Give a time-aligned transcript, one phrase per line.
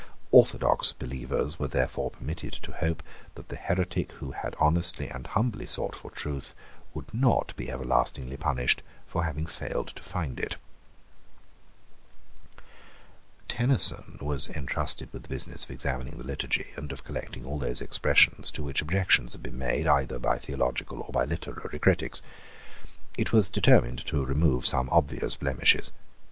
[0.31, 3.03] Orthodox believers were therefore permitted to hope
[3.35, 6.55] that the heretic who had honestly and humbly sought for truth
[6.95, 10.57] would not be everlastingly punished for having failed to find it,
[13.47, 17.79] Tenison was intrusted with the business of examining the Liturgy and of collecting all those
[17.79, 22.23] expressions to which objections had been made, either by theological or by literary critics.
[23.19, 25.91] It was determined to remove some obvious blemishes.